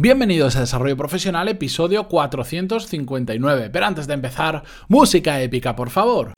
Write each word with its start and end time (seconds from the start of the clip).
Bienvenidos 0.00 0.54
a 0.54 0.60
Desarrollo 0.60 0.96
Profesional, 0.96 1.48
episodio 1.48 2.06
459. 2.06 3.68
Pero 3.70 3.84
antes 3.84 4.06
de 4.06 4.14
empezar, 4.14 4.62
música 4.86 5.42
épica, 5.42 5.74
por 5.74 5.90
favor. 5.90 6.34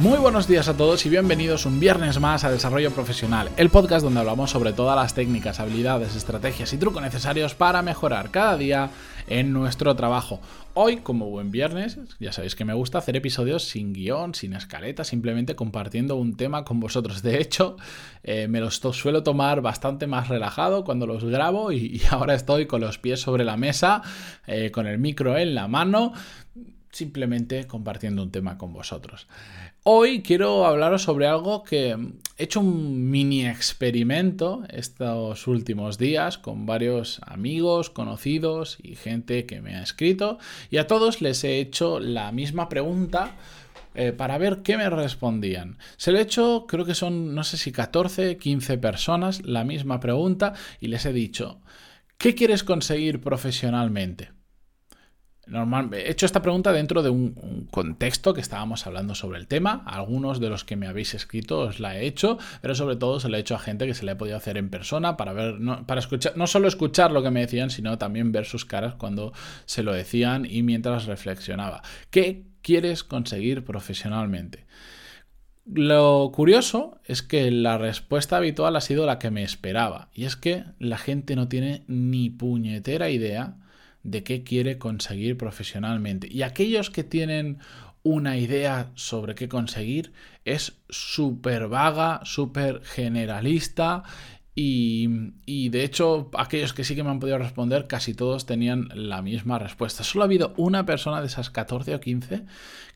Muy 0.00 0.18
buenos 0.18 0.46
días 0.46 0.68
a 0.68 0.76
todos 0.76 1.06
y 1.06 1.08
bienvenidos 1.08 1.64
un 1.64 1.80
viernes 1.80 2.20
más 2.20 2.44
a 2.44 2.50
Desarrollo 2.50 2.90
Profesional, 2.90 3.48
el 3.56 3.70
podcast 3.70 4.04
donde 4.04 4.20
hablamos 4.20 4.50
sobre 4.50 4.74
todas 4.74 4.94
las 4.94 5.14
técnicas, 5.14 5.58
habilidades, 5.58 6.14
estrategias 6.14 6.70
y 6.74 6.76
trucos 6.76 7.00
necesarios 7.00 7.54
para 7.54 7.80
mejorar 7.80 8.30
cada 8.30 8.58
día 8.58 8.90
en 9.26 9.54
nuestro 9.54 9.96
trabajo. 9.96 10.38
Hoy, 10.74 10.98
como 10.98 11.30
buen 11.30 11.50
viernes, 11.50 11.98
ya 12.20 12.30
sabéis 12.30 12.54
que 12.54 12.66
me 12.66 12.74
gusta 12.74 12.98
hacer 12.98 13.16
episodios 13.16 13.64
sin 13.64 13.94
guion, 13.94 14.34
sin 14.34 14.52
escaleta, 14.52 15.02
simplemente 15.02 15.56
compartiendo 15.56 16.16
un 16.16 16.36
tema 16.36 16.64
con 16.64 16.78
vosotros. 16.78 17.22
De 17.22 17.40
hecho, 17.40 17.78
eh, 18.22 18.48
me 18.48 18.60
los 18.60 18.76
suelo 18.76 19.22
tomar 19.22 19.62
bastante 19.62 20.06
más 20.06 20.28
relajado 20.28 20.84
cuando 20.84 21.06
los 21.06 21.24
grabo 21.24 21.72
y, 21.72 22.02
ahora 22.10 22.34
estoy 22.34 22.66
con 22.66 22.82
los 22.82 22.98
pies 22.98 23.22
sobre 23.22 23.44
la 23.44 23.56
mesa, 23.56 24.02
eh, 24.46 24.70
con 24.70 24.86
el 24.86 24.98
micro 24.98 25.38
en 25.38 25.54
la 25.54 25.68
mano 25.68 26.12
simplemente 26.90 27.66
compartiendo 27.66 28.22
un 28.22 28.30
tema 28.30 28.58
con 28.58 28.72
vosotros. 28.72 29.26
Hoy 29.82 30.22
quiero 30.22 30.66
hablaros 30.66 31.02
sobre 31.02 31.26
algo 31.26 31.62
que 31.62 31.96
he 32.36 32.42
hecho 32.42 32.60
un 32.60 33.08
mini 33.08 33.46
experimento 33.46 34.64
estos 34.68 35.46
últimos 35.46 35.96
días 35.96 36.38
con 36.38 36.66
varios 36.66 37.20
amigos, 37.24 37.90
conocidos 37.90 38.78
y 38.82 38.96
gente 38.96 39.46
que 39.46 39.60
me 39.60 39.76
ha 39.76 39.82
escrito 39.82 40.38
y 40.70 40.78
a 40.78 40.86
todos 40.86 41.20
les 41.20 41.44
he 41.44 41.60
hecho 41.60 42.00
la 42.00 42.32
misma 42.32 42.68
pregunta 42.68 43.36
eh, 43.94 44.12
para 44.12 44.36
ver 44.36 44.62
qué 44.62 44.76
me 44.76 44.90
respondían. 44.90 45.78
Se 45.96 46.12
lo 46.12 46.18
he 46.18 46.22
hecho, 46.22 46.66
creo 46.68 46.84
que 46.84 46.94
son, 46.94 47.34
no 47.34 47.44
sé 47.44 47.56
si 47.56 47.72
14, 47.72 48.36
15 48.36 48.78
personas, 48.78 49.42
la 49.46 49.64
misma 49.64 50.00
pregunta 50.00 50.52
y 50.80 50.88
les 50.88 51.06
he 51.06 51.14
dicho, 51.14 51.60
¿qué 52.18 52.34
quieres 52.34 52.62
conseguir 52.62 53.20
profesionalmente? 53.20 54.35
He 55.48 56.10
hecho 56.10 56.26
esta 56.26 56.42
pregunta 56.42 56.72
dentro 56.72 57.04
de 57.04 57.10
un, 57.10 57.68
contexto 57.70 58.34
que 58.34 58.40
estábamos 58.40 58.84
hablando 58.86 59.14
sobre 59.14 59.38
el 59.38 59.46
tema. 59.46 59.84
Algunos 59.86 60.40
de 60.40 60.48
los 60.48 60.64
que 60.64 60.74
me 60.74 60.88
habéis 60.88 61.14
escrito 61.14 61.60
os 61.60 61.78
la 61.78 61.96
he 61.96 62.06
hecho, 62.06 62.38
pero 62.60 62.74
sobre 62.74 62.96
todo 62.96 63.20
se 63.20 63.28
la 63.28 63.36
he 63.36 63.40
hecho 63.40 63.54
a 63.54 63.60
gente 63.60 63.86
que 63.86 63.94
se 63.94 64.04
le 64.04 64.12
ha 64.12 64.18
podido 64.18 64.36
hacer 64.36 64.56
en 64.56 64.70
persona 64.70 65.16
para 65.16 65.32
ver, 65.32 65.60
no, 65.60 65.86
para 65.86 66.00
escuchar, 66.00 66.36
no 66.36 66.48
solo 66.48 66.66
escuchar 66.66 67.12
lo 67.12 67.22
que 67.22 67.30
me 67.30 67.40
decían, 67.40 67.70
sino 67.70 67.96
también 67.96 68.32
ver 68.32 68.44
sus 68.44 68.64
caras 68.64 68.94
cuando 68.94 69.32
se 69.66 69.84
lo 69.84 69.92
decían 69.92 70.46
y 70.50 70.64
mientras 70.64 71.06
reflexionaba. 71.06 71.82
¿Qué 72.10 72.46
quieres 72.62 73.04
conseguir 73.04 73.64
profesionalmente? 73.64 74.66
Lo 75.64 76.30
curioso 76.32 77.00
es 77.04 77.22
que 77.22 77.52
la 77.52 77.78
respuesta 77.78 78.36
habitual 78.36 78.74
ha 78.74 78.80
sido 78.80 79.06
la 79.06 79.18
que 79.20 79.30
me 79.30 79.44
esperaba, 79.44 80.08
y 80.12 80.24
es 80.24 80.36
que 80.36 80.64
la 80.78 80.98
gente 80.98 81.36
no 81.36 81.48
tiene 81.48 81.84
ni 81.86 82.30
puñetera 82.30 83.10
idea 83.10 83.56
de 84.06 84.22
qué 84.22 84.42
quiere 84.44 84.78
conseguir 84.78 85.36
profesionalmente. 85.36 86.28
Y 86.30 86.42
aquellos 86.42 86.90
que 86.90 87.04
tienen 87.04 87.58
una 88.02 88.36
idea 88.36 88.92
sobre 88.94 89.34
qué 89.34 89.48
conseguir 89.48 90.12
es 90.44 90.74
súper 90.88 91.66
vaga, 91.66 92.20
súper 92.24 92.82
generalista 92.84 94.04
y, 94.58 95.68
de 95.68 95.84
hecho, 95.84 96.30
aquellos 96.32 96.72
que 96.72 96.82
sí 96.82 96.96
que 96.96 97.04
me 97.04 97.10
han 97.10 97.20
podido 97.20 97.36
responder, 97.36 97.86
casi 97.86 98.14
todos 98.14 98.46
tenían 98.46 98.88
la 98.94 99.20
misma 99.20 99.58
respuesta. 99.58 100.02
Solo 100.02 100.22
ha 100.22 100.24
habido 100.24 100.54
una 100.56 100.86
persona 100.86 101.20
de 101.20 101.26
esas 101.26 101.50
14 101.50 101.94
o 101.94 102.00
15 102.00 102.44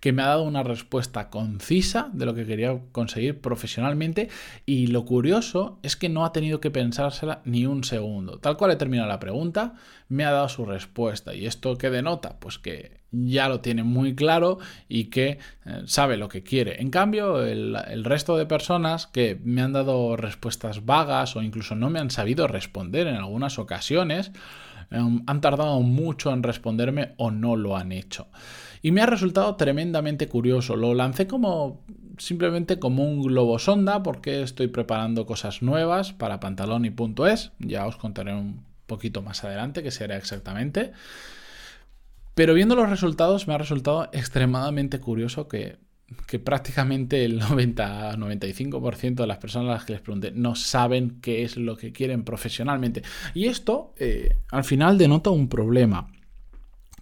que 0.01 0.13
me 0.13 0.23
ha 0.23 0.29
dado 0.29 0.45
una 0.45 0.63
respuesta 0.63 1.29
concisa 1.29 2.09
de 2.15 2.25
lo 2.25 2.35
que 2.35 2.47
quería 2.47 2.81
conseguir 2.93 3.43
profesionalmente. 3.43 4.31
Y 4.65 4.87
lo 4.87 5.05
curioso 5.05 5.79
es 5.83 5.97
que 5.97 6.09
no 6.09 6.25
ha 6.25 6.33
tenido 6.33 6.61
que 6.61 6.71
pensársela 6.71 7.43
ni 7.45 7.67
un 7.67 7.85
segundo. 7.85 8.39
Tal 8.39 8.57
cual 8.57 8.71
he 8.71 8.77
terminado 8.77 9.11
la 9.11 9.21
pregunta, 9.21 9.75
me 10.09 10.25
ha 10.25 10.31
dado 10.31 10.49
su 10.49 10.65
respuesta. 10.65 11.35
¿Y 11.35 11.45
esto 11.45 11.77
qué 11.77 11.91
denota? 11.91 12.41
Pues 12.41 12.59
que 12.59 13.00
ya 13.13 13.49
lo 13.49 13.61
tiene 13.61 13.83
muy 13.83 14.15
claro 14.15 14.59
y 14.89 15.05
que 15.05 15.39
eh, 15.65 15.83
sabe 15.87 16.17
lo 16.17 16.29
que 16.29 16.43
quiere. 16.43 16.81
En 16.81 16.91
cambio, 16.91 17.45
el, 17.45 18.05
resto 18.05 18.37
de 18.37 18.47
personas 18.47 19.07
que 19.07 19.41
me 19.43 19.63
han 19.63 19.73
dado 19.73 20.17
respuestas 20.17 20.85
vagas 20.85 21.37
o 21.37 21.43
incluso 21.43 21.75
no 21.75 21.91
me 21.91 21.99
han 21.99 22.11
sabido 22.11 22.47
responder 22.47 23.07
en 23.07 23.17
algunas 23.17 23.59
ocasiones, 23.59 24.33
em, 24.91 25.23
han 25.27 25.41
tardado 25.41 25.81
mucho 25.81 26.33
en 26.33 26.43
responderme 26.43 27.15
o 27.17 27.31
no 27.31 27.57
lo 27.57 27.77
han 27.77 27.93
hecho. 27.93 28.29
Y 28.83 28.93
me 28.93 29.03
ha 29.03 29.07
resultado 29.07 29.57
tremendamente 29.57 30.29
curioso. 30.29 30.77
Lo 30.77 30.95
lancé 30.95 31.27
como 31.27 31.85
simplemente 32.17 32.79
como 32.79 33.05
un 33.05 33.23
globo 33.23 33.59
sonda 33.59 34.03
porque 34.03 34.43
estoy 34.43 34.69
preparando 34.69 35.27
cosas 35.27 35.63
nuevas 35.63 36.13
para 36.13 36.41
pantalón 36.41 36.85
y 36.85 36.91
punto 36.91 37.27
es. 37.27 37.53
Ya 37.59 37.87
os 37.87 37.97
contaré 37.97 38.35
un 38.35 38.65
poquito 38.87 39.23
más 39.23 39.45
adelante 39.45 39.83
qué 39.83 39.91
será 39.91 40.17
exactamente. 40.17 40.93
Pero 42.35 42.55
viendo 42.55 42.75
los 42.75 42.89
resultados 42.89 43.49
me 43.49 43.55
ha 43.55 43.59
resultado 43.59 44.09
extremadamente 44.13 45.01
curioso 45.01 45.49
que, 45.49 45.79
prácticamente 46.45 47.25
el 47.25 47.41
90-95% 47.41 49.15
de 49.15 49.27
las 49.27 49.39
personas 49.39 49.71
a 49.71 49.75
las 49.75 49.85
que 49.85 49.93
les 49.93 50.03
pregunté 50.03 50.33
no 50.33 50.57
saben 50.57 51.19
qué 51.21 51.45
es 51.45 51.57
lo 51.57 51.77
que 51.77 51.93
quieren 51.93 52.25
profesionalmente. 52.25 53.03
Y 53.35 53.47
esto 53.47 53.95
eh, 53.99 54.37
al 54.51 54.65
final 54.65 54.99
denota 54.99 55.31
un 55.31 55.49
problema, 55.49 56.09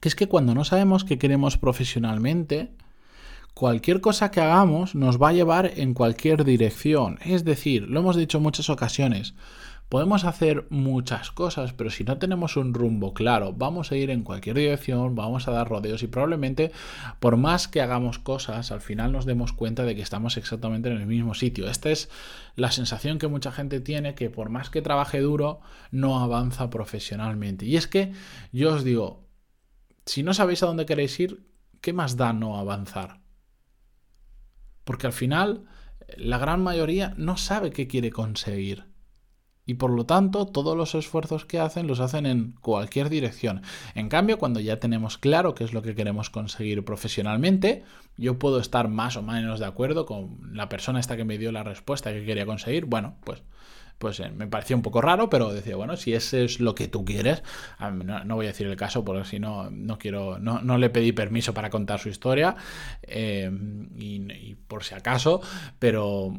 que 0.01 0.09
es 0.09 0.15
que 0.15 0.29
cuando 0.29 0.55
no 0.55 0.65
sabemos 0.65 1.05
qué 1.05 1.19
queremos 1.19 1.57
profesionalmente, 1.57 2.71
cualquier 3.59 4.01
cosa 4.01 4.31
que 4.31 4.41
hagamos 4.41 4.95
nos 4.95 5.21
va 5.21 5.31
a 5.31 5.33
llevar 5.33 5.73
en 5.77 5.93
cualquier 5.93 6.45
dirección. 6.45 7.19
Es 7.25 7.45
decir, 7.45 7.89
lo 7.89 8.01
hemos 8.01 8.17
dicho 8.17 8.39
en 8.39 8.45
muchas 8.45 8.71
ocasiones, 8.71 9.35
Podemos 9.89 10.25
hacer 10.25 10.67
muchas 10.69 11.31
cosas, 11.31 11.73
pero 11.73 11.89
si 11.89 12.05
no 12.05 12.19
tenemos 12.19 12.59
un 12.59 12.75
rumbo 12.75 13.15
claro, 13.15 13.55
vamos 13.55 13.91
a 13.91 13.97
ir 13.97 14.11
en 14.11 14.23
cualquier 14.23 14.57
dirección, 14.57 15.15
vamos 15.15 15.49
a 15.49 15.51
dar 15.51 15.67
rodeos 15.67 16.03
y 16.03 16.09
probablemente 16.09 16.73
por 17.21 17.39
más 17.39 17.69
que 17.69 17.81
hagamos 17.81 18.19
cosas, 18.19 18.71
al 18.71 18.83
final 18.83 19.13
nos 19.13 19.25
demos 19.25 19.55
cuenta 19.55 19.85
de 19.85 19.97
que 19.97 20.03
estamos 20.03 20.37
exactamente 20.37 20.91
en 20.91 20.99
el 20.99 21.07
mismo 21.07 21.33
sitio. 21.33 21.71
Esta 21.71 21.89
es 21.89 22.11
la 22.55 22.71
sensación 22.71 23.19
que 23.19 23.29
mucha 23.29 23.51
gente 23.51 23.81
tiene, 23.81 24.15
que 24.15 24.29
por 24.29 24.51
más 24.51 24.69
que 24.69 24.83
trabaje 24.83 25.21
duro, 25.21 25.61
no 25.91 26.21
avanza 26.21 26.69
profesionalmente. 26.69 27.65
Y 27.65 27.77
es 27.77 27.87
que 27.87 28.13
yo 28.53 28.75
os 28.75 28.85
digo, 28.85 29.27
si 30.05 30.23
no 30.23 30.35
sabéis 30.35 30.63
a 30.63 30.67
dónde 30.67 30.85
queréis 30.85 31.19
ir, 31.19 31.47
¿qué 31.81 31.95
más 31.95 32.19
da 32.19 32.35
no 32.35 32.59
avanzar? 32.59 33.21
Porque 34.85 35.07
al 35.07 35.15
final 35.15 35.65
la 36.19 36.37
gran 36.37 36.63
mayoría 36.63 37.15
no 37.17 37.39
sabe 37.39 37.71
qué 37.71 37.87
quiere 37.87 38.11
conseguir 38.11 38.88
y 39.69 39.75
por 39.75 39.91
lo 39.91 40.07
tanto 40.07 40.47
todos 40.47 40.75
los 40.75 40.95
esfuerzos 40.95 41.45
que 41.45 41.61
hacen 41.61 41.87
los 41.87 42.01
hacen 42.01 42.25
en 42.25 42.53
cualquier 42.63 43.11
dirección. 43.11 43.61
En 43.95 44.09
cambio, 44.09 44.39
cuando 44.39 44.61
ya 44.61 44.81
tenemos 44.81 45.19
claro 45.19 45.55
qué 45.55 45.63
es 45.63 45.75
lo 45.75 45.83
que 45.83 45.95
queremos 45.95 46.31
conseguir 46.31 46.83
profesionalmente, 46.87 47.85
yo 48.17 48.39
puedo 48.39 48.61
estar 48.61 48.89
más 48.89 49.19
o 49.19 49.23
menos 49.23 49.61
de 49.61 49.67
acuerdo 49.67 50.07
con 50.07 50.39
la 50.55 50.71
persona 50.71 51.01
esta 51.01 51.19
que 51.19 51.27
me 51.27 51.37
dio 51.37 51.53
la 51.53 51.65
respuesta 51.65 52.15
que 52.15 52.25
quería 52.25 52.47
conseguir. 52.47 52.87
Bueno, 52.87 53.17
pues 53.25 53.43
pues 53.99 54.21
eh, 54.21 54.31
me 54.35 54.47
pareció 54.47 54.75
un 54.75 54.83
poco 54.83 55.03
raro, 55.03 55.29
pero 55.29 55.53
decía, 55.53 55.77
bueno, 55.77 55.97
si 55.97 56.15
ese 56.15 56.45
es 56.45 56.61
lo 56.61 56.75
que 56.75 56.89
tú 56.89 57.05
quieres, 57.05 57.43
no, 57.81 58.37
voy 58.37 58.47
a 58.47 58.51
decir 58.51 58.67
el 58.69 58.77
caso 58.77 59.05
porque 59.05 59.25
si 59.29 59.39
no, 59.39 59.71
no 59.71 59.99
quiero, 59.99 60.39
no, 60.39 60.79
le 60.79 60.89
pedí 60.89 61.13
permiso 61.13 61.53
para 61.53 61.69
contar 61.69 61.99
su 61.99 62.09
historia, 62.09 62.57
eh, 63.03 63.51
y, 63.99 64.55
por 64.69 64.85
si 64.85 64.95
acaso, 64.95 65.43
pero, 65.79 66.33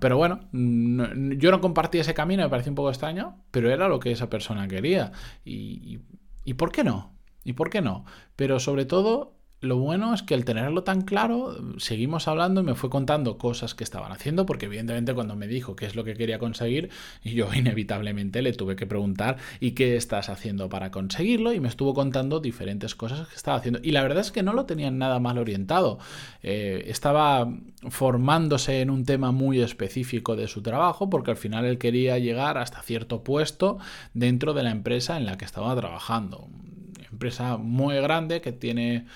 pero 0.00 0.16
bueno, 0.16 0.40
yo 0.52 1.50
no 1.50 1.60
compartí 1.60 1.98
ese 1.98 2.14
camino, 2.14 2.42
me 2.42 2.48
pareció 2.48 2.70
un 2.72 2.76
poco 2.76 2.90
extraño, 2.90 3.36
pero 3.50 3.70
era 3.70 3.88
lo 3.88 4.00
que 4.00 4.12
esa 4.12 4.28
persona 4.28 4.68
quería. 4.68 5.12
Y, 5.44 6.00
y, 6.44 6.54
¿por 6.54 6.72
qué 6.72 6.84
no? 6.84 7.12
¿Y 7.44 7.54
por 7.54 7.70
qué 7.70 7.80
no? 7.80 8.04
Pero 8.36 8.60
sobre 8.60 8.84
todo 8.84 9.37
lo 9.60 9.76
bueno 9.76 10.14
es 10.14 10.22
que 10.22 10.34
al 10.34 10.44
tenerlo 10.44 10.84
tan 10.84 11.02
claro, 11.02 11.56
seguimos 11.78 12.28
hablando 12.28 12.60
y 12.60 12.64
me 12.64 12.76
fue 12.76 12.90
contando 12.90 13.38
cosas 13.38 13.74
que 13.74 13.82
estaban 13.82 14.12
haciendo, 14.12 14.46
porque 14.46 14.66
evidentemente 14.66 15.14
cuando 15.14 15.34
me 15.34 15.48
dijo 15.48 15.74
qué 15.74 15.86
es 15.86 15.96
lo 15.96 16.04
que 16.04 16.14
quería 16.14 16.38
conseguir, 16.38 16.90
yo 17.24 17.52
inevitablemente 17.54 18.40
le 18.40 18.52
tuve 18.52 18.76
que 18.76 18.86
preguntar 18.86 19.38
¿y 19.58 19.72
qué 19.72 19.96
estás 19.96 20.28
haciendo 20.28 20.68
para 20.68 20.92
conseguirlo? 20.92 21.52
Y 21.52 21.60
me 21.60 21.66
estuvo 21.68 21.92
contando 21.92 22.38
diferentes 22.38 22.94
cosas 22.94 23.26
que 23.26 23.34
estaba 23.34 23.56
haciendo. 23.56 23.80
Y 23.82 23.90
la 23.90 24.02
verdad 24.02 24.20
es 24.20 24.30
que 24.30 24.44
no 24.44 24.52
lo 24.52 24.64
tenían 24.64 24.98
nada 24.98 25.18
mal 25.18 25.38
orientado. 25.38 25.98
Eh, 26.44 26.84
estaba 26.86 27.52
formándose 27.88 28.80
en 28.80 28.90
un 28.90 29.04
tema 29.04 29.32
muy 29.32 29.60
específico 29.60 30.36
de 30.36 30.46
su 30.46 30.62
trabajo, 30.62 31.10
porque 31.10 31.32
al 31.32 31.36
final 31.36 31.64
él 31.64 31.78
quería 31.78 32.16
llegar 32.18 32.58
hasta 32.58 32.80
cierto 32.82 33.24
puesto 33.24 33.78
dentro 34.14 34.54
de 34.54 34.62
la 34.62 34.70
empresa 34.70 35.16
en 35.16 35.26
la 35.26 35.36
que 35.36 35.44
estaba 35.44 35.74
trabajando. 35.74 36.46
Empresa 37.10 37.56
muy 37.56 37.96
grande 37.96 38.40
que 38.40 38.52
tiene 38.52 39.06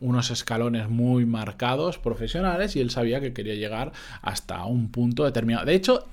unos 0.00 0.30
escalones 0.30 0.88
muy 0.88 1.26
marcados 1.26 1.98
profesionales 1.98 2.76
y 2.76 2.80
él 2.80 2.90
sabía 2.90 3.20
que 3.20 3.32
quería 3.32 3.54
llegar 3.54 3.92
hasta 4.22 4.64
un 4.64 4.90
punto 4.90 5.24
determinado. 5.24 5.64
De 5.66 5.74
hecho, 5.74 6.06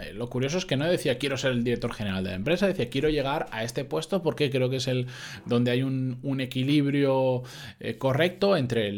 eh, 0.00 0.12
lo 0.12 0.28
curioso 0.28 0.58
es 0.58 0.66
que 0.66 0.76
no 0.76 0.86
decía 0.86 1.18
quiero 1.18 1.36
ser 1.36 1.52
el 1.52 1.64
director 1.64 1.92
general 1.92 2.24
de 2.24 2.30
la 2.30 2.36
empresa, 2.36 2.66
decía 2.66 2.88
quiero 2.90 3.08
llegar 3.08 3.46
a 3.50 3.64
este 3.64 3.84
puesto 3.84 4.22
porque 4.22 4.50
creo 4.50 4.70
que 4.70 4.76
es 4.76 4.88
el 4.88 5.06
donde 5.44 5.70
hay 5.70 5.82
un, 5.82 6.16
equilibrio 6.38 7.42
eh, 7.80 7.96
correcto 7.96 8.58
entre 8.58 8.92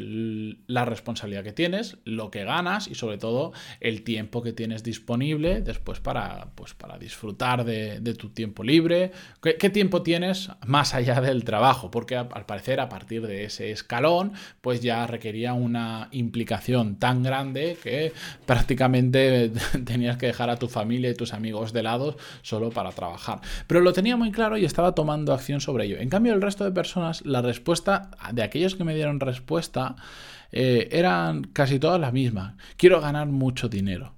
la 0.66 0.84
responsabilidad 0.84 1.44
que 1.44 1.52
tienes, 1.52 1.98
lo 2.04 2.32
que 2.32 2.42
ganas 2.42 2.88
y 2.88 2.96
sobre 2.96 3.16
todo 3.16 3.52
el 3.80 4.02
tiempo 4.02 4.42
que 4.42 4.52
tienes 4.52 4.82
disponible 4.82 5.60
después 5.60 6.00
para, 6.00 6.48
pues, 6.56 6.74
para 6.74 6.98
disfrutar 6.98 7.64
de, 7.64 8.00
tu 8.18 8.30
tiempo 8.30 8.64
libre. 8.64 9.12
¿Qué, 9.40 9.70
tiempo 9.70 10.02
tienes 10.02 10.50
más 10.66 10.94
allá 10.94 11.20
del 11.20 11.44
trabajo? 11.44 11.90
Porque 11.92 12.16
al 12.16 12.46
parecer 12.46 12.80
a 12.80 12.88
partir 12.88 13.26
de 13.26 13.44
ese 13.44 13.70
escalón 13.70 14.32
pues 14.60 14.80
ya 14.80 15.06
requería 15.06 15.52
una 15.52 16.08
implicación 16.10 16.96
tan 16.96 17.22
grande 17.22 17.76
que 17.82 18.12
prácticamente 18.46 19.52
tenías 19.84 20.16
que 20.16 20.26
dejar 20.26 20.50
a 20.50 20.56
tu 20.56 20.68
familia 20.68 20.88
familia 20.88 21.11
y 21.11 21.14
tus 21.14 21.35
amigos 21.35 21.75
de 21.75 21.82
lado 21.82 22.17
solo 22.40 22.70
para 22.70 22.93
trabajar. 22.93 23.40
Pero 23.67 23.82
lo 23.82 23.93
tenía 23.93 24.17
muy 24.17 24.32
claro 24.32 24.56
y 24.56 24.64
estaba 24.64 24.94
tomando 24.94 25.35
acción 25.35 25.61
sobre 25.61 25.85
ello. 25.85 25.99
En 25.99 26.08
cambio, 26.08 26.32
el 26.32 26.40
resto 26.40 26.64
de 26.64 26.73
personas, 26.73 27.26
la 27.26 27.43
respuesta 27.43 28.11
de 28.32 28.43
aquellos 28.43 28.75
que 28.75 28.85
me 28.85 28.94
dieron 28.94 29.20
respuesta 29.20 29.96
eh, 30.50 30.88
eran 30.90 31.44
casi 31.44 31.79
todas 31.79 32.00
las 32.00 32.14
mismas. 32.14 32.55
Quiero 32.79 33.02
ganar 33.02 33.26
mucho 33.26 33.69
dinero. 33.69 34.14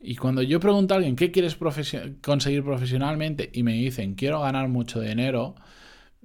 Y 0.00 0.16
cuando 0.16 0.42
yo 0.42 0.58
pregunto 0.58 0.94
a 0.94 0.96
alguien 0.96 1.14
qué 1.14 1.30
quieres 1.30 1.56
conseguir 2.20 2.64
profesionalmente 2.64 3.48
y 3.52 3.62
me 3.62 3.74
dicen 3.74 4.16
quiero 4.16 4.40
ganar 4.40 4.66
mucho 4.66 5.00
dinero, 5.00 5.54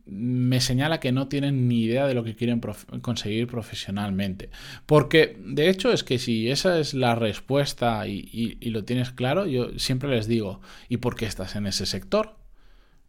me 0.09 0.61
señala 0.61 0.99
que 0.99 1.11
no 1.11 1.27
tienen 1.27 1.67
ni 1.67 1.83
idea 1.83 2.07
de 2.07 2.13
lo 2.13 2.23
que 2.23 2.35
quieren 2.35 2.61
conseguir 3.01 3.47
profesionalmente. 3.47 4.49
Porque 4.85 5.37
de 5.45 5.69
hecho 5.69 5.91
es 5.91 6.03
que 6.03 6.19
si 6.19 6.49
esa 6.49 6.79
es 6.79 6.93
la 6.93 7.15
respuesta 7.15 8.07
y, 8.07 8.57
lo 8.69 8.83
tienes 8.83 9.11
claro, 9.11 9.45
yo 9.45 9.77
siempre 9.77 10.09
les 10.09 10.27
digo, 10.27 10.61
¿y 10.89 10.97
por 10.97 11.15
qué 11.15 11.25
estás 11.25 11.55
en 11.55 11.67
ese 11.67 11.85
sector? 11.85 12.35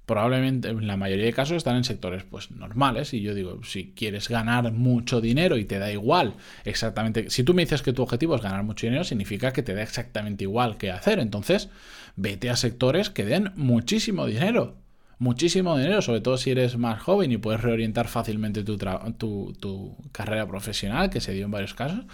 Probablemente 0.07 0.69
en 0.69 0.87
la 0.87 0.97
mayoría 0.97 1.27
de 1.27 1.35
casos 1.35 1.59
están 1.59 1.77
en 1.77 1.85
sectores 1.85 2.25
pues 2.25 2.51
normales 2.51 3.13
y 3.13 3.21
yo 3.21 3.35
digo, 3.35 3.63
si 3.63 3.93
quieres 3.93 4.29
ganar 4.29 4.73
mucho 4.73 5.21
dinero 5.21 5.59
y 5.59 5.67
te 5.67 5.79
da 5.79 5.93
igual 5.93 6.35
exactamente, 6.65 7.29
si 7.29 7.45
tú 7.45 7.53
me 7.53 7.63
dices 7.63 7.83
que 7.83 7.93
tu 7.93 8.03
objetivo 8.03 8.35
es 8.35 8.41
ganar 8.41 8.63
mucho 8.63 8.87
dinero, 8.87 9.05
significa 9.05 9.53
que 9.53 9.63
te 9.63 9.75
da 9.75 9.83
exactamente 9.83 10.45
igual 10.45 10.79
qué 10.79 10.91
hacer, 10.91 11.19
entonces 11.19 11.69
vete 12.17 12.49
a 12.49 12.57
sectores 12.57 13.11
que 13.11 13.27
den 13.27 13.53
muchísimo 13.55 14.25
dinero 14.25 14.77
muchísimo 15.19 15.77
dinero, 15.77 16.03
sobre 16.03 16.21
todo 16.21 16.37
si 16.37 16.51
eres 16.51 16.77
más 16.77 17.03
joven 17.03 17.33
y 17.33 17.39
puedes 17.39 17.61
reorientar 17.61 18.09
fácilmente 18.09 18.65
tu, 18.65 18.77
tu, 18.79 19.97
carrera 20.13 20.47
profesional, 20.47 21.11
que 21.11 21.21
se 21.21 21.33
dio 21.33 21.45
en 21.45 21.51
varios 21.51 21.75
casos. 21.75 22.05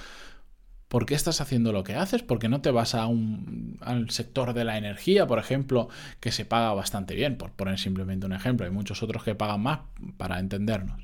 ¿Por 0.89 1.07
qué 1.07 1.15
estás 1.15 1.41
haciendo 1.41 1.73
lo 1.73 1.83
que 1.83 1.97
haces? 1.97 2.23
¿Por 2.23 2.39
qué 2.39 2.49
no 2.49 2.61
te 2.61 2.71
vas 2.71 2.95
a 2.95 3.07
un, 3.07 3.79
al 3.81 4.11
sector 4.11 4.55
de 4.55 4.65
la 4.65 4.79
energía, 4.79 5.27
por 5.27 5.39
ejemplo, 5.39 5.89
que 6.21 6.31
se 6.31 6.45
paga 6.45 6.73
bastante 6.73 7.15
bien? 7.15 7.37
Por 7.37 7.53
poner 7.53 7.79
simplemente 7.79 8.27
un 8.27 8.33
ejemplo. 8.33 8.67
Hay 8.67 8.73
muchos 8.73 9.03
otros 9.03 9.25
que 9.25 9.35
pagan 9.35 9.63
más 9.63 9.81
para 10.17 10.39
entendernos. 10.39 11.03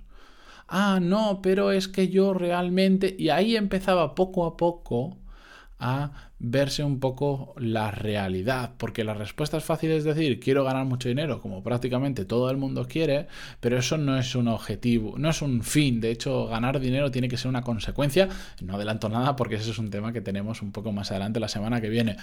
Ah, 0.68 1.00
no, 1.02 1.40
pero 1.42 1.72
es 1.72 1.88
que 1.88 2.08
yo 2.08 2.34
realmente... 2.34 3.16
Y 3.18 3.30
ahí 3.30 3.56
empezaba 3.56 4.14
poco 4.14 4.46
a 4.46 4.56
poco 4.56 5.18
a 5.80 6.12
verse 6.38 6.84
un 6.84 7.00
poco 7.00 7.54
la 7.58 7.90
realidad, 7.90 8.72
porque 8.76 9.02
la 9.02 9.14
respuesta 9.14 9.56
es 9.56 9.64
fácil 9.64 9.90
es 9.90 10.04
decir, 10.04 10.38
quiero 10.38 10.62
ganar 10.62 10.84
mucho 10.84 11.08
dinero, 11.08 11.40
como 11.40 11.62
prácticamente 11.62 12.24
todo 12.26 12.50
el 12.50 12.58
mundo 12.58 12.86
quiere, 12.86 13.26
pero 13.60 13.78
eso 13.78 13.96
no 13.96 14.18
es 14.18 14.34
un 14.34 14.48
objetivo, 14.48 15.18
no 15.18 15.30
es 15.30 15.42
un 15.42 15.62
fin, 15.62 16.00
de 16.00 16.10
hecho 16.10 16.46
ganar 16.46 16.78
dinero 16.80 17.10
tiene 17.10 17.28
que 17.28 17.38
ser 17.38 17.48
una 17.48 17.62
consecuencia, 17.62 18.28
no 18.62 18.74
adelanto 18.74 19.08
nada 19.08 19.36
porque 19.36 19.56
ese 19.56 19.70
es 19.70 19.78
un 19.78 19.90
tema 19.90 20.12
que 20.12 20.20
tenemos 20.20 20.62
un 20.62 20.70
poco 20.70 20.92
más 20.92 21.10
adelante 21.10 21.40
la 21.40 21.48
semana 21.48 21.80
que 21.80 21.88
viene, 21.88 22.16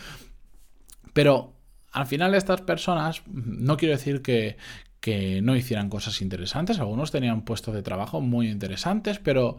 pero 1.13 1.53
al 1.91 2.05
final 2.05 2.35
estas 2.35 2.61
personas, 2.61 3.23
no 3.25 3.75
quiero 3.75 3.95
decir 3.95 4.21
que, 4.21 4.57
que 4.99 5.41
no 5.41 5.55
hicieran 5.55 5.89
cosas 5.89 6.21
interesantes, 6.21 6.79
algunos 6.79 7.11
tenían 7.11 7.41
puestos 7.41 7.73
de 7.73 7.81
trabajo 7.81 8.21
muy 8.21 8.49
interesantes, 8.49 9.17
pero 9.19 9.57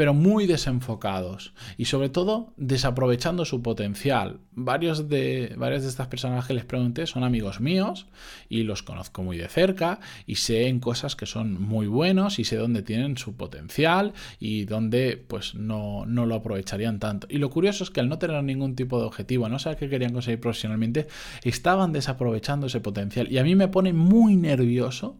pero 0.00 0.14
muy 0.14 0.46
desenfocados 0.46 1.52
y 1.76 1.84
sobre 1.84 2.08
todo 2.08 2.54
desaprovechando 2.56 3.44
su 3.44 3.60
potencial. 3.60 4.40
Varios 4.52 5.10
de, 5.10 5.54
varias 5.58 5.82
de 5.82 5.90
estas 5.90 6.06
personas 6.06 6.46
que 6.46 6.54
les 6.54 6.64
pregunté 6.64 7.06
son 7.06 7.22
amigos 7.22 7.60
míos 7.60 8.06
y 8.48 8.62
los 8.62 8.82
conozco 8.82 9.22
muy 9.22 9.36
de 9.36 9.46
cerca 9.48 10.00
y 10.26 10.36
sé 10.36 10.68
en 10.68 10.80
cosas 10.80 11.16
que 11.16 11.26
son 11.26 11.60
muy 11.60 11.86
buenos 11.86 12.38
y 12.38 12.44
sé 12.44 12.56
dónde 12.56 12.80
tienen 12.80 13.18
su 13.18 13.36
potencial 13.36 14.14
y 14.38 14.64
dónde 14.64 15.22
pues 15.28 15.54
no, 15.54 16.06
no 16.06 16.24
lo 16.24 16.36
aprovecharían 16.36 16.98
tanto. 16.98 17.26
Y 17.28 17.36
lo 17.36 17.50
curioso 17.50 17.84
es 17.84 17.90
que 17.90 18.00
al 18.00 18.08
no 18.08 18.18
tener 18.18 18.42
ningún 18.42 18.76
tipo 18.76 18.98
de 18.98 19.04
objetivo, 19.04 19.50
no 19.50 19.58
saber 19.58 19.80
qué 19.80 19.90
querían 19.90 20.14
conseguir 20.14 20.40
profesionalmente, 20.40 21.08
estaban 21.42 21.92
desaprovechando 21.92 22.68
ese 22.68 22.80
potencial. 22.80 23.30
Y 23.30 23.36
a 23.36 23.44
mí 23.44 23.54
me 23.54 23.68
pone 23.68 23.92
muy 23.92 24.36
nervioso 24.36 25.18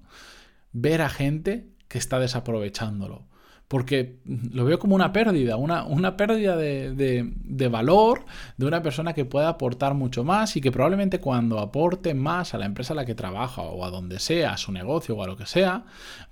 ver 0.73 1.03
a 1.03 1.11
gente 1.11 1.67
que 1.87 1.99
está 1.99 2.19
desaprovechándolo 2.19 3.29
porque 3.70 4.17
lo 4.25 4.64
veo 4.64 4.81
como 4.81 4.96
una 4.96 5.12
pérdida, 5.12 5.56
una, 5.56 5.84
una 5.84 6.17
pérdida 6.17 6.56
de, 6.56 7.69
valor 7.70 8.25
de 8.56 8.67
una 8.67 8.82
persona 8.82 9.12
que 9.12 9.25
pueda 9.25 9.49
aportar 9.49 9.94
mucho 9.94 10.25
más 10.25 10.56
y 10.56 10.61
que 10.61 10.72
probablemente 10.72 11.20
cuando 11.20 11.61
aporte 11.61 12.12
más 12.12 12.52
a 12.52 12.58
la 12.58 12.67
empresa 12.67 12.94
a 12.94 12.96
la 12.96 13.05
que 13.05 13.14
trabaja 13.14 13.62
o 13.62 13.84
a 13.84 13.90
donde 13.90 14.19
sea, 14.19 14.55
a 14.55 14.56
su 14.56 14.72
negocio 14.72 15.17
o 15.17 15.22
a 15.22 15.28
lo 15.28 15.37
que 15.37 15.46
sea, 15.46 15.84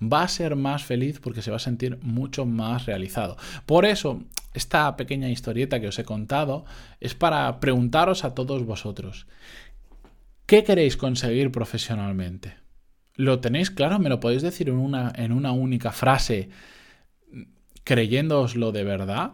va 0.03 0.23
a 0.23 0.27
ser 0.27 0.57
más 0.57 0.83
feliz 0.83 1.21
porque 1.21 1.41
se 1.41 1.49
va 1.49 1.55
a 1.55 1.61
sentir 1.61 1.97
mucho 2.01 2.45
más 2.45 2.87
realizado. 2.87 3.37
Por 3.65 3.85
eso, 3.85 4.21
esta 4.53 4.97
pequeña 4.97 5.29
historieta 5.29 5.79
que 5.79 5.87
os 5.87 5.97
he 5.97 6.03
contado 6.03 6.65
es 6.99 7.15
para 7.15 7.61
preguntaros 7.61 8.25
a 8.25 8.35
todos 8.35 8.65
vosotros, 8.65 9.27
¿qué 10.45 10.65
queréis 10.65 10.97
conseguir 10.97 11.53
profesionalmente? 11.53 12.55
¿Lo 13.15 13.39
tenéis 13.39 13.71
claro? 13.71 13.97
¿Me 13.97 14.09
lo 14.09 14.19
podéis 14.19 14.41
decir 14.41 14.67
en 14.67 14.75
una, 14.75 15.13
en 15.15 15.31
una 15.31 15.53
única 15.53 15.93
frase? 15.93 16.49
Creyéndoslo 17.89 18.71
de 18.71 18.83
verdad 18.83 19.31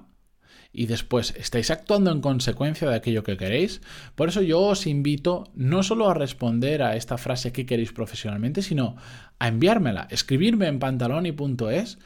y 0.71 0.85
después 0.85 1.33
estáis 1.37 1.71
actuando 1.71 2.09
en 2.09 2.21
consecuencia 2.21 2.87
de 2.87 2.95
aquello 2.95 3.21
que 3.21 3.35
queréis. 3.35 3.81
Por 4.15 4.29
eso 4.29 4.41
yo 4.41 4.61
os 4.61 4.87
invito 4.87 5.51
no 5.55 5.83
solo 5.83 6.09
a 6.09 6.13
responder 6.13 6.81
a 6.81 6.95
esta 6.95 7.17
frase 7.17 7.51
que 7.51 7.65
queréis 7.65 7.91
profesionalmente, 7.91 8.61
sino 8.61 8.95
a 9.39 9.49
enviármela, 9.49 10.07
escribirme 10.09 10.67
en 10.67 10.79
pantaloni.es 10.79 11.97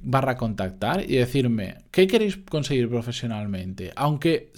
barra 0.00 0.38
contactar 0.38 1.02
y 1.02 1.16
decirme 1.16 1.84
qué 1.90 2.06
queréis 2.06 2.38
conseguir 2.38 2.88
profesionalmente. 2.88 3.92
Aunque 3.94 4.50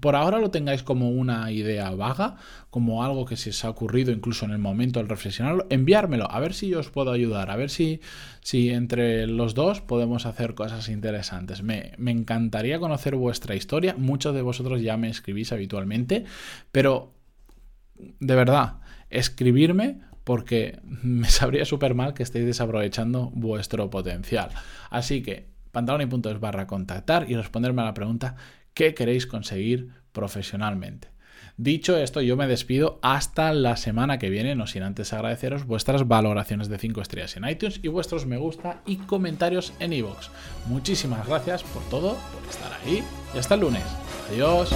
por 0.00 0.16
ahora 0.16 0.38
lo 0.38 0.50
tengáis 0.50 0.82
como 0.82 1.10
una 1.10 1.52
idea 1.52 1.90
vaga, 1.90 2.36
como 2.70 3.04
algo 3.04 3.24
que 3.24 3.36
se 3.36 3.50
os 3.50 3.64
ha 3.64 3.70
ocurrido 3.70 4.10
incluso 4.10 4.44
en 4.44 4.50
el 4.50 4.58
momento 4.58 4.98
del 4.98 5.08
reflexionarlo, 5.08 5.66
enviármelo, 5.70 6.30
a 6.30 6.40
ver 6.40 6.54
si 6.54 6.68
yo 6.68 6.80
os 6.80 6.90
puedo 6.90 7.12
ayudar, 7.12 7.50
a 7.50 7.56
ver 7.56 7.70
si, 7.70 8.00
si 8.40 8.70
entre 8.70 9.28
los 9.28 9.54
dos 9.54 9.80
podemos 9.80 10.26
hacer 10.26 10.54
cosas 10.54 10.88
interesantes. 10.88 11.62
Me, 11.62 11.92
me 11.96 12.10
encantaría 12.10 12.80
conocer 12.80 13.14
vuestra 13.14 13.54
historia, 13.54 13.94
muchos 13.96 14.34
de 14.34 14.42
vosotros 14.42 14.82
ya 14.82 14.96
me 14.96 15.08
escribís 15.08 15.52
habitualmente, 15.52 16.24
pero 16.72 17.14
de 18.18 18.34
verdad, 18.34 18.80
escribirme 19.08 20.00
porque 20.24 20.80
me 20.84 21.28
sabría 21.30 21.64
súper 21.64 21.94
mal 21.94 22.14
que 22.14 22.22
estéis 22.22 22.46
desaprovechando 22.46 23.30
vuestro 23.34 23.90
potencial. 23.90 24.50
Así 24.90 25.22
que 25.22 25.48
pantaloni.es 25.72 26.40
barra 26.40 26.66
contactar 26.66 27.30
y 27.30 27.36
responderme 27.36 27.82
a 27.82 27.86
la 27.86 27.94
pregunta 27.94 28.36
¿qué 28.74 28.94
queréis 28.94 29.26
conseguir 29.26 29.90
profesionalmente? 30.12 31.08
Dicho 31.56 31.96
esto, 31.98 32.22
yo 32.22 32.36
me 32.36 32.46
despido 32.46 32.98
hasta 33.02 33.52
la 33.52 33.76
semana 33.76 34.18
que 34.18 34.30
viene, 34.30 34.54
no 34.54 34.66
sin 34.66 34.82
antes 34.82 35.12
agradeceros 35.12 35.66
vuestras 35.66 36.08
valoraciones 36.08 36.68
de 36.68 36.78
5 36.78 37.02
estrellas 37.02 37.36
en 37.36 37.46
iTunes 37.46 37.80
y 37.82 37.88
vuestros 37.88 38.24
me 38.24 38.38
gusta 38.38 38.80
y 38.86 38.96
comentarios 38.96 39.74
en 39.78 39.92
iVoox. 39.92 40.30
Muchísimas 40.66 41.26
gracias 41.26 41.62
por 41.64 41.82
todo, 41.90 42.16
por 42.32 42.48
estar 42.48 42.72
ahí 42.72 43.02
y 43.34 43.38
hasta 43.38 43.54
el 43.54 43.60
lunes. 43.60 43.84
Adiós. 44.30 44.70